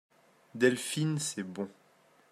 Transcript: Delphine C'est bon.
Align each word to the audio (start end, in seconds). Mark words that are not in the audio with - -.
Delphine 0.55 1.19
C'est 1.19 1.43
bon. 1.43 1.69